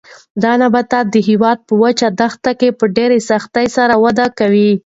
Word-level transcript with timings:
دا 0.43 0.51
نباتات 0.61 1.05
د 1.11 1.15
هېواد 1.27 1.57
په 1.67 1.73
وچو 1.81 2.07
دښتو 2.21 2.51
کې 2.59 2.69
په 2.79 2.85
ډېر 2.95 3.11
سختۍ 3.29 3.67
سره 3.77 3.93
وده 4.03 4.27
کوي. 4.39 4.71